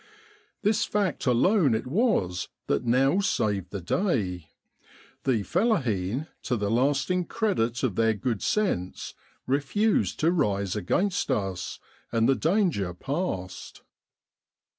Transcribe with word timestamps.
This 0.63 0.83
fact 0.83 1.27
alone 1.27 1.75
it 1.75 1.85
was 1.85 2.47
that 2.65 2.85
now 2.85 3.19
saved 3.19 3.69
the 3.69 3.81
day; 3.81 4.47
the 5.25 5.43
fellaheen, 5.43 6.25
to 6.41 6.57
the 6.57 6.71
lasting 6.71 7.25
credit 7.25 7.83
of 7.83 7.93
their 7.95 8.15
good 8.15 8.41
sense, 8.41 9.13
refused 9.45 10.19
to 10.21 10.31
rise 10.31 10.75
against 10.75 11.29
us, 11.29 11.77
and 12.11 12.27
the 12.27 12.33
danger 12.33 12.95
passed. 12.95 13.83